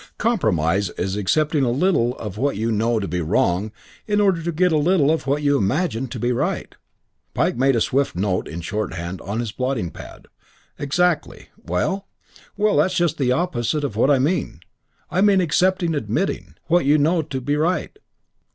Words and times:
Compromise 0.17 0.89
is 0.97 1.15
accepting 1.15 1.63
a 1.63 1.69
little 1.69 2.17
of 2.17 2.35
what 2.35 2.57
you 2.57 2.71
know 2.71 2.99
to 2.99 3.07
be 3.07 3.21
wrong 3.21 3.71
in 4.07 4.19
order 4.19 4.41
to 4.41 4.51
get 4.51 4.71
a 4.71 4.75
little 4.77 5.11
of 5.11 5.27
what 5.27 5.43
you 5.43 5.55
imagine 5.55 6.07
to 6.07 6.17
be 6.17 6.31
right." 6.31 6.73
Pike 7.35 7.55
made 7.55 7.75
a 7.75 7.81
swift 7.81 8.15
note 8.15 8.47
in 8.47 8.61
shorthand 8.61 9.21
on 9.21 9.39
his 9.39 9.51
blotting 9.51 9.91
pad. 9.91 10.25
"Exactly. 10.79 11.49
Well?" 11.55 12.07
"Well, 12.57 12.77
that's 12.77 12.95
just 12.95 13.19
the 13.19 13.31
opposite 13.31 13.81
to 13.81 13.89
what 13.89 14.09
I 14.09 14.17
mean. 14.17 14.61
I 15.11 15.21
mean 15.21 15.39
accepting, 15.39 15.93
admitting, 15.93 16.55
what 16.65 16.83
you 16.85 16.97
know 16.97 17.21
to 17.21 17.39
be 17.39 17.55
right." 17.55 17.95